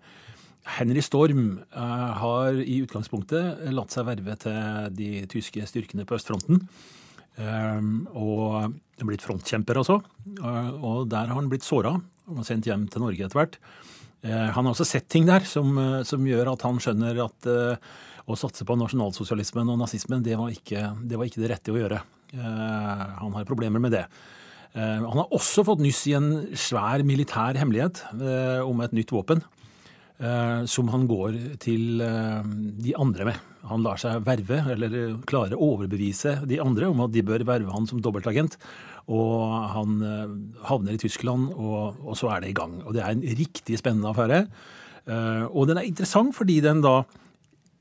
Henry 0.75 1.05
Storm 1.05 1.61
har 1.71 2.57
i 2.57 2.81
utgangspunktet 2.81 3.61
latt 3.77 3.93
seg 3.93 4.09
verve 4.09 4.35
til 4.41 4.89
de 4.97 5.09
tyske 5.29 5.69
styrkene 5.69 6.09
på 6.09 6.17
østfronten. 6.17 6.65
Ehm, 7.41 8.05
og 8.15 8.75
blitt 9.03 9.23
frontkjemper 9.25 9.81
altså. 9.81 9.99
Og 10.39 11.07
der 11.11 11.27
har 11.27 11.35
han 11.35 11.49
blitt 11.51 11.67
såra 11.67 11.95
og 12.25 12.41
sendt 12.47 12.69
hjem 12.69 12.87
til 12.89 13.03
Norge 13.03 13.27
etter 13.27 13.37
hvert. 13.37 13.57
Eh, 14.25 14.47
han 14.55 14.63
har 14.63 14.71
også 14.71 14.87
sett 14.87 15.09
ting 15.11 15.27
der 15.27 15.45
som, 15.45 15.75
eh, 15.77 16.03
som 16.07 16.23
gjør 16.25 16.53
at 16.55 16.63
han 16.65 16.79
skjønner 16.81 17.19
at 17.27 17.49
å 18.25 18.37
satse 18.39 18.65
på 18.65 18.77
nasjonalsosialismen 18.79 19.69
og 19.69 19.77
nazismen, 19.83 20.23
det 20.25 20.33
var, 20.39 20.49
ikke, 20.49 20.87
det 21.05 21.19
var 21.19 21.27
ikke 21.29 21.43
det 21.43 21.51
rette 21.51 21.73
å 21.73 21.77
gjøre. 21.77 21.99
Han 22.35 23.35
har 23.37 23.45
problemer 23.45 23.79
med 23.79 23.93
det. 23.93 24.01
Han 24.73 25.05
har 25.05 25.29
også 25.29 25.61
fått 25.63 25.83
nyss 25.85 25.99
i 26.09 26.15
en 26.17 26.31
svær 26.57 27.03
militær 27.05 27.53
hemmelighet 27.53 28.01
om 28.65 28.81
et 28.81 28.95
nytt 28.97 29.13
våpen. 29.13 29.43
Som 30.71 30.87
han 30.93 31.09
går 31.11 31.35
til 31.59 31.99
de 31.99 32.93
andre 32.95 33.25
med. 33.27 33.39
Han 33.69 33.83
lar 33.85 33.99
seg 33.99 34.21
verve, 34.25 34.59
eller 34.75 34.95
klarer 35.27 35.57
å 35.57 35.71
overbevise 35.73 36.37
de 36.47 36.59
andre 36.61 36.89
om 36.91 37.01
at 37.05 37.13
de 37.15 37.23
bør 37.25 37.45
verve 37.47 37.73
han 37.73 37.87
som 37.89 38.01
dobbeltagent. 38.03 38.57
Og 39.11 39.53
han 39.73 39.99
eh, 40.05 40.33
havner 40.69 40.95
i 40.95 41.01
Tyskland, 41.01 41.51
og, 41.53 41.99
og, 42.01 42.15
så 42.17 42.31
er 42.33 42.43
det 42.43 42.53
i 42.53 42.57
gang. 42.57 42.79
Og 42.85 42.95
det 42.95 43.03
er 43.03 43.13
en 43.13 43.25
riktig 43.37 43.77
spennende 43.81 44.11
affære. 44.11 44.45
Eh, 45.05 45.45
og 45.49 45.69
den 45.69 45.81
er 45.81 45.87
interessant 45.89 46.33
fordi 46.37 46.59
den 46.65 46.81
da 46.85 47.03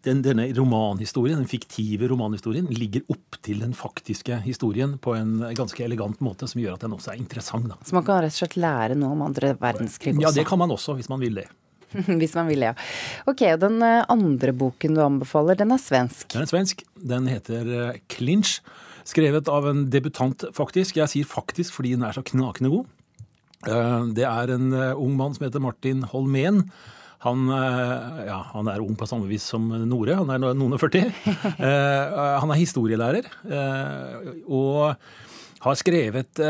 den, 0.05 0.21
denne 0.21 0.51
romanhistorien, 0.53 1.39
den 1.41 1.49
fiktive 1.49 2.11
romanhistorien 2.11 2.67
ligger 2.77 3.07
opp 3.15 3.39
til 3.45 3.63
den 3.65 3.73
faktiske 3.73 4.37
historien 4.45 4.99
på 5.01 5.15
en 5.17 5.39
ganske 5.57 5.81
elegant 5.81 6.21
måte, 6.25 6.49
som 6.51 6.61
gjør 6.61 6.77
at 6.77 6.85
den 6.85 6.97
også 6.97 7.15
er 7.15 7.23
interessant. 7.23 7.71
Da. 7.71 7.79
Så 7.81 7.97
man 7.97 8.05
kan 8.05 8.21
rett 8.21 8.37
og 8.37 8.43
slett 8.43 8.59
lære 8.61 8.99
noe 9.01 9.17
om 9.17 9.25
andre 9.25 9.55
verdenskrig 9.57 10.13
også? 10.13 10.27
Ja, 10.27 10.35
det 10.37 10.45
kan 10.51 10.61
man 10.61 10.75
også, 10.77 10.99
hvis 10.99 11.09
man 11.13 11.25
vil 11.25 11.41
det. 11.41 11.49
Hvis 12.21 12.35
man 12.37 12.49
vil, 12.51 12.65
ja. 12.67 12.73
Ok, 13.31 13.45
og 13.53 13.61
Den 13.63 13.83
eh, 13.85 14.03
andre 14.13 14.55
boken 14.57 14.97
du 14.97 15.03
anbefaler, 15.05 15.59
den 15.59 15.75
er 15.75 15.83
svensk? 15.83 16.29
Den 16.35 16.45
er 16.45 16.51
svensk. 16.51 16.83
Den 16.95 17.29
heter 17.31 17.71
eh, 17.71 18.01
Clinch. 18.11 18.59
Skrevet 19.05 19.51
av 19.53 19.69
en 19.69 19.85
debutant, 19.93 20.47
faktisk. 20.57 20.99
Jeg 20.99 21.13
sier 21.13 21.29
faktisk 21.29 21.77
fordi 21.77 21.95
den 21.97 22.07
er 22.07 22.17
så 22.17 22.25
knakende 22.25 22.73
god. 22.73 22.91
Eh, 23.69 24.11
det 24.17 24.27
er 24.29 24.55
en 24.57 24.69
ung 24.75 25.15
mann 25.21 25.37
som 25.37 25.47
heter 25.47 25.63
Martin 25.63 26.05
Holmén. 26.11 26.65
Han, 27.25 27.47
ja, 27.49 28.35
han, 28.51 28.67
er 28.69 28.83
ung 28.85 28.99
på 29.01 29.07
samme 29.09 29.25
vis 29.31 29.47
som 29.49 29.71
Nore, 29.89 30.13
han 30.19 30.29
er 30.29 30.43
noen 30.45 30.75
og 30.77 30.81
40. 30.83 31.07
Han 32.43 32.53
er 32.53 32.59
historielærer 32.61 33.31
og 34.45 34.93
har 35.65 35.79
skrevet 35.81 36.43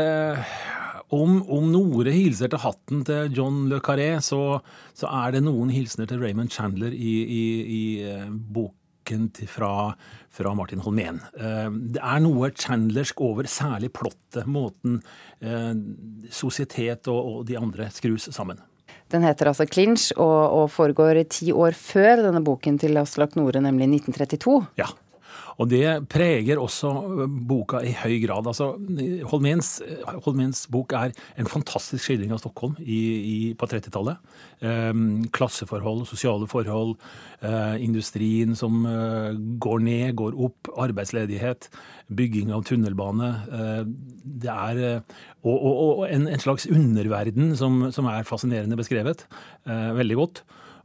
om, 1.13 1.37
om, 1.51 1.67
Nore 1.71 2.13
hilser 2.15 2.49
til 2.51 2.61
hatten 2.63 3.03
til 3.05 3.33
John 3.35 3.65
Le 3.69 3.81
Carré, 3.83 4.15
så, 4.25 4.59
så 4.97 5.09
er 5.23 5.35
det 5.35 5.43
noen 5.45 5.73
hilsener 5.73 6.09
til 6.09 6.21
Raymond 6.23 6.53
Chandler 6.53 6.93
i, 6.93 7.15
i, 7.21 7.43
i 7.61 7.83
uh, 8.09 8.29
boken 8.31 9.29
til, 9.35 9.49
fra, 9.51 9.91
fra, 10.33 10.53
Martin 10.57 10.81
Holmén. 10.81 11.21
Uh, 11.37 11.69
det 11.93 12.01
er 12.01 12.23
noe 12.25 12.49
chandlersk 12.57 13.21
over 13.25 13.49
særlig 13.49 13.91
plottet, 13.93 14.47
måten 14.49 14.97
eh, 15.39 15.73
sosietet 16.33 17.11
og, 17.11 17.21
og, 17.21 17.43
de 17.49 17.59
andre 17.59 17.91
skrus 17.93 18.31
sammen. 18.33 18.59
Den 19.13 19.21
heter 19.21 19.51
altså 19.51 19.67
Clinch 19.69 20.09
og, 20.17 20.39
og 20.57 20.69
foregår 20.73 21.21
ti 21.29 21.51
år 21.53 21.77
før 21.77 22.23
denne 22.25 22.41
boken 22.43 22.79
til 22.81 22.97
Aslak 22.97 23.37
Nore, 23.37 23.61
nemlig 23.61 23.91
1932. 24.01 24.57
Ja. 24.81 24.89
Og 25.61 25.69
det 25.71 25.85
preger 26.11 26.59
også 26.59 26.91
øh, 26.91 27.35
boka 27.47 27.79
i 27.85 27.93
høy 27.95 28.17
grad. 28.25 28.47
Altså, 28.49 28.73
Holmens, 29.31 29.77
Holmens 30.25 30.65
bok 30.71 30.95
er 30.97 31.13
en 31.39 31.49
fantastisk 31.49 32.03
skildring 32.03 32.33
av 32.35 32.41
Stockholm 32.43 32.75
i, 32.81 32.99
i, 33.15 33.37
på 33.57 33.69
30-tallet. 33.71 34.19
Um, 34.65 35.25
klasseforhold, 35.35 36.05
sosiale 36.09 36.47
forhold, 36.51 36.95
uh, 37.43 37.75
industrien 37.83 38.55
som 38.57 38.83
uh, 38.87 39.31
går 39.61 39.85
ned, 39.85 40.15
går 40.19 40.35
opp, 40.47 40.71
arbeidsledighet, 40.87 41.69
bygging 42.15 42.51
av 42.53 42.65
tunnelbane. 42.67 43.31
det 44.23 44.51
er 44.51 44.77
Og, 45.41 45.55
og, 45.55 45.73
og 45.85 46.03
en, 46.09 46.27
en, 46.29 46.41
slags 46.41 46.67
underverden 46.69 47.55
som, 47.57 47.87
som 47.91 48.05
er 48.09 48.27
fascinerende 48.27 48.77
beskrevet. 48.77 49.25
veldig 49.65 50.15
godt. 50.15 50.43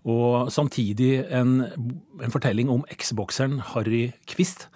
Og 0.09 0.49
samtidig 0.52 1.26
en, 1.28 1.59
en 2.23 2.33
fortelling 2.33 2.71
om 2.73 2.87
eksbokseren 2.92 3.59
Harry 3.75 4.11
Kvist, 4.30 4.69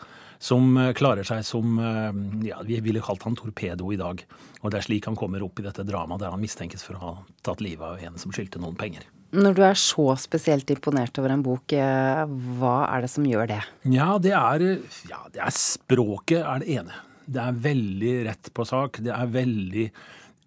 som 0.45 0.76
eh, 0.76 0.93
klarer 0.97 1.25
seg 1.25 1.45
som 1.47 1.78
eh, 1.81 2.49
ja, 2.50 2.61
Vi 2.66 2.81
ville 2.85 3.02
kalt 3.04 3.25
han 3.25 3.37
torpedo 3.38 3.88
i 3.95 4.00
dag. 4.00 4.21
Og 4.61 4.73
det 4.73 4.81
er 4.81 4.87
slik 4.88 5.09
han 5.09 5.16
kommer 5.19 5.45
opp 5.45 5.61
i 5.61 5.66
dette 5.66 5.87
dramaet 5.87 6.25
der 6.25 6.35
han 6.35 6.43
mistenkes 6.43 6.85
for 6.85 6.99
å 6.99 7.04
ha 7.04 7.14
tatt 7.47 7.64
livet 7.64 7.87
av 7.87 8.02
en 8.04 8.21
som 8.21 8.35
skyldte 8.35 8.61
noen 8.61 8.76
penger. 8.76 9.07
Når 9.35 9.57
du 9.57 9.62
er 9.66 9.78
så 9.78 10.12
spesielt 10.21 10.69
imponert 10.71 11.16
over 11.19 11.33
en 11.35 11.43
bok, 11.43 11.73
eh, 11.75 12.25
hva 12.59 12.76
er 12.90 13.07
det 13.07 13.11
som 13.11 13.25
gjør 13.26 13.49
det? 13.50 13.62
Ja, 13.90 14.12
det 14.23 14.35
er, 14.37 14.66
ja, 15.11 15.25
det 15.35 15.43
er 15.43 15.57
språket 15.57 16.45
er 16.45 16.62
det 16.62 16.76
ene. 16.76 17.00
Det 17.25 17.40
er 17.40 17.62
veldig 17.64 18.14
rett 18.28 18.52
på 18.54 18.66
sak. 18.69 19.00
Det 19.02 19.11
er 19.14 19.33
veldig 19.33 19.88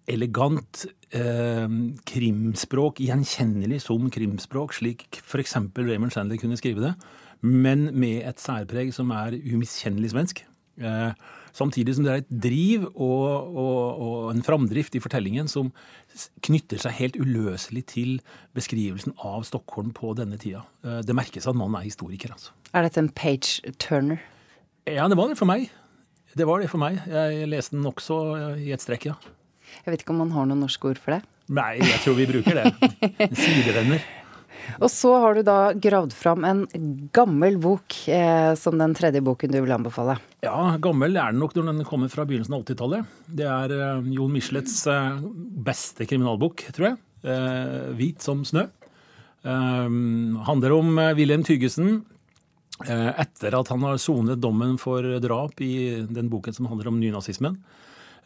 elegant 0.08 0.86
eh, 1.16 1.66
krimspråk, 2.08 3.02
gjenkjennelig 3.04 3.82
som 3.86 4.10
krimspråk, 4.12 4.76
slik 4.76 5.22
f.eks. 5.22 5.56
Raymond 5.76 6.14
Chandler 6.14 6.40
kunne 6.40 6.58
skrive 6.60 6.84
det, 6.84 6.94
men 7.40 7.88
med 7.94 8.24
et 8.28 8.42
særpreg 8.42 8.92
som 8.94 9.12
er 9.14 9.38
umiskjennelig 9.38 10.12
svensk. 10.14 10.44
Eh, 10.78 11.10
samtidig 11.52 11.96
som 11.96 12.04
det 12.06 12.12
er 12.12 12.20
et 12.22 12.30
driv 12.44 12.84
og, 12.92 13.56
og, 13.58 13.80
og, 13.98 14.18
en 14.30 14.44
framdrift 14.46 14.94
i 14.94 15.02
fortellingen 15.02 15.50
som 15.50 15.72
knytter 16.46 16.78
seg 16.82 16.94
helt 17.00 17.18
uløselig 17.18 17.82
til 17.90 18.12
beskrivelsen 18.54 19.16
av 19.26 19.42
Stockholm 19.48 19.90
på 19.96 20.12
denne 20.18 20.38
tida. 20.38 20.62
Eh, 20.86 21.00
det 21.06 21.16
merkes 21.18 21.48
at 21.50 21.58
mannen 21.58 21.80
er 21.80 21.88
historiker. 21.88 22.34
altså. 22.36 22.54
Er 22.74 22.86
dette 22.86 23.02
en 23.02 23.10
page 23.10 23.74
turner? 23.82 24.22
Ja, 24.86 25.08
det 25.10 25.18
var 25.18 25.32
det 25.32 25.40
for 25.40 25.50
meg. 25.50 25.68
Det 26.38 26.46
var 26.46 26.62
det 26.62 26.70
for 26.70 26.80
meg. 26.80 27.00
Jeg 27.08 27.48
leste 27.50 27.74
den 27.74 27.88
også 27.88 28.20
i 28.60 28.70
et 28.72 28.84
strekk, 28.84 29.10
ja. 29.10 29.18
Jeg 29.84 29.92
vet 29.92 30.04
ikke 30.04 30.14
om 30.14 30.22
man 30.24 30.34
har 30.36 30.48
noen 30.48 30.64
norske 30.66 30.90
ord 30.90 31.00
for 31.02 31.16
det? 31.16 31.22
Nei, 31.48 31.78
jeg 31.80 32.00
tror 32.04 32.16
vi 32.18 32.28
bruker 32.28 32.60
det. 32.60 32.92
Sidevenner. 33.40 34.04
Og 34.76 34.90
så 34.92 35.10
har 35.22 35.38
du 35.38 35.42
da 35.46 35.56
gravd 35.72 36.12
fram 36.16 36.44
en 36.44 36.64
gammel 37.14 37.56
bok 37.62 37.94
eh, 38.12 38.52
som 38.58 38.76
den 38.78 38.94
tredje 38.96 39.22
boken 39.24 39.52
du 39.54 39.60
vil 39.62 39.74
anbefale. 39.74 40.18
Ja, 40.44 40.76
gammel 40.82 41.16
er 41.16 41.32
den 41.32 41.40
nok 41.42 41.56
når 41.56 41.70
den 41.70 41.86
kommer 41.88 42.12
fra 42.12 42.26
begynnelsen 42.28 42.58
av 42.58 42.66
80-tallet. 42.66 43.14
Det 43.40 43.48
er 43.48 43.74
eh, 43.78 44.10
Jon 44.18 44.34
Michelets 44.34 44.82
eh, 44.92 45.22
beste 45.68 46.06
kriminalbok, 46.08 46.66
tror 46.76 46.90
jeg. 46.90 47.00
Eh, 47.24 47.94
'Hvit 47.96 48.22
som 48.22 48.44
snø'. 48.44 48.68
Eh, 49.48 49.88
handler 50.46 50.76
om 50.76 50.98
eh, 50.98 51.14
Wilhelm 51.18 51.44
Tygesen. 51.44 52.04
Etter 52.78 53.56
at 53.58 53.68
han 53.72 53.82
har 53.82 53.96
sonet 53.98 54.38
dommen 54.38 54.76
for 54.78 55.02
drap 55.18 55.58
i 55.58 55.98
den 56.06 56.28
boken 56.30 56.54
som 56.54 56.68
handler 56.70 56.92
om 56.92 57.00
nynazismen. 57.00 57.56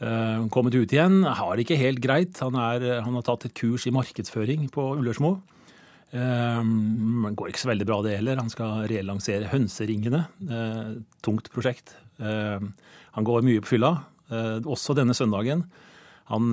Uh, 0.01 0.49
kommet 0.53 0.75
ut 0.75 0.93
igjen. 0.93 1.23
Har 1.27 1.57
det 1.57 1.67
ikke 1.67 1.81
helt 1.81 2.03
greit. 2.03 2.39
Han, 2.43 2.57
er, 2.59 3.03
han, 3.05 3.17
har 3.19 3.27
tatt 3.27 3.47
et 3.49 3.57
kurs 3.59 3.87
i 3.87 3.95
markedsføring 3.95 4.69
på 4.73 4.87
Ullersmo. 4.97 5.37
Uh, 6.13 6.63
går 7.33 7.53
ikke 7.53 7.63
så 7.63 7.73
veldig 7.73 7.89
bra, 7.89 8.01
det 8.07 8.17
heller. 8.19 8.41
Han 8.43 8.53
skal 8.53 8.87
relansere 8.91 9.51
Hønseringene. 9.53 10.25
Uh, 10.49 11.03
tungt 11.25 11.53
prosjekt. 11.55 11.97
han 12.23 13.25
går 13.27 13.43
mye 13.43 13.63
på 13.65 13.73
fylla, 13.73 13.89
også 14.31 14.95
denne 14.95 15.15
søndagen. 15.17 15.65
Han 16.31 16.53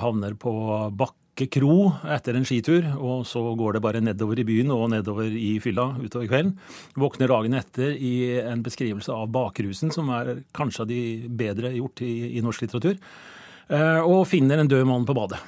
havner 0.00 0.32
på 0.40 0.52
bakke 0.96 1.23
Bakke 1.34 1.50
kro 1.50 1.88
etter 2.14 2.36
en 2.38 2.44
skitur, 2.46 2.84
og 2.94 3.24
så 3.26 3.40
går 3.58 3.74
det 3.74 3.80
bare 3.82 4.00
nedover 4.06 4.38
i 4.38 4.44
byen 4.46 4.68
og 4.70 4.84
nedover 4.92 5.26
i 5.26 5.56
fylla 5.58 5.88
utover 5.98 6.28
kvelden. 6.30 6.52
Våkner 6.94 7.26
dagen 7.26 7.56
etter 7.58 7.90
i 7.90 8.38
en 8.38 8.62
beskrivelse 8.62 9.10
av 9.10 9.32
bakrusen, 9.34 9.90
som 9.90 10.12
er 10.14 10.44
kanskje 10.54 10.84
av 10.84 10.92
de 10.92 11.00
bedre 11.26 11.72
gjort 11.74 12.04
i, 12.06 12.38
i 12.38 12.44
norsk 12.44 12.62
litteratur, 12.62 13.02
eh, 13.66 13.98
og 14.06 14.28
finner 14.30 14.62
en 14.62 14.70
død 14.70 14.86
mann 14.86 15.08
på 15.08 15.18
badet. 15.18 15.42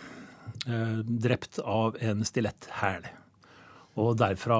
Eh, 0.67 0.99
drept 1.07 1.63
av 1.63 1.95
en 2.03 2.27
stiletthæl. 2.27 3.07
Og 3.97 4.17
derfra 4.21 4.59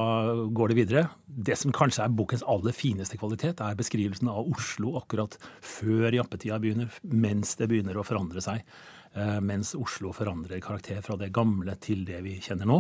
går 0.57 0.73
det 0.73 0.77
videre. 0.79 1.03
Det 1.27 1.59
som 1.61 1.75
kanskje 1.75 2.07
er 2.07 2.15
bokens 2.17 2.45
aller 2.49 2.73
fineste 2.73 3.19
kvalitet, 3.21 3.61
er 3.61 3.77
beskrivelsen 3.77 4.31
av 4.33 4.49
Oslo 4.49 4.95
akkurat 5.01 5.37
før 5.61 6.15
jappetida 6.17 6.57
begynner, 6.63 6.93
mens 7.05 7.53
det 7.61 7.69
begynner 7.69 8.01
å 8.01 8.07
forandre 8.07 8.41
seg. 8.45 8.65
Eh, 9.13 9.39
mens 9.45 9.75
Oslo 9.77 10.15
forandrer 10.17 10.63
karakter 10.65 11.03
fra 11.05 11.19
det 11.21 11.35
gamle 11.37 11.77
til 11.81 12.07
det 12.09 12.23
vi 12.25 12.39
kjenner 12.41 12.69
nå. 12.69 12.79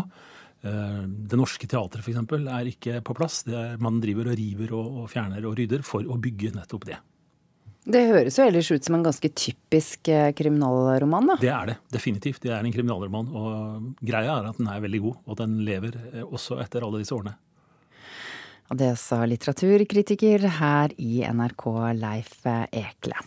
Eh, 0.64 1.02
det 1.04 1.38
norske 1.38 1.68
teatret 1.68 2.00
f.eks. 2.00 2.25
er 2.40 2.72
ikke 2.72 3.02
på 3.04 3.16
plass. 3.16 3.42
Man 3.82 4.00
driver 4.00 4.32
og 4.32 4.40
river 4.40 4.72
og, 4.80 5.04
fjerner 5.12 5.44
og 5.44 5.58
rydder 5.60 5.84
for 5.84 6.08
å 6.08 6.16
bygge 6.20 6.54
nettopp 6.56 6.88
det. 6.88 7.00
Det 7.87 8.02
høres 8.09 8.35
jo 8.35 8.45
ellers 8.49 8.69
ut 8.75 8.87
som 8.87 8.97
en 8.97 9.05
ganske 9.07 9.28
typisk 9.31 10.09
eh, 10.11 10.33
kriminalroman, 10.35 11.28
da. 11.31 11.37
Det 11.38 11.52
er 11.55 11.69
det, 11.71 11.76
definitivt. 11.95 12.40
Det 12.43 12.50
er 12.50 12.66
en 12.66 12.75
kriminalroman. 12.75 13.31
Og 13.31 13.93
greia 14.02 14.40
er 14.40 14.49
at 14.50 14.59
den 14.59 14.71
er 14.73 14.83
veldig 14.83 15.02
god, 15.05 15.21
og 15.23 15.38
den 15.38 15.61
lever 15.66 15.95
eh, 16.11 16.25
også 16.26 16.59
etter 16.64 16.87
alle 16.87 17.05
disse 17.05 17.14
årene. 17.14 17.37
Og 18.66 18.81
det 18.81 18.90
sa 18.99 19.21
litteraturkritiker 19.31 20.49
her 20.59 20.97
i 20.99 21.23
NRK, 21.31 21.66
Leif 22.00 22.40
Ekle. 22.75 23.23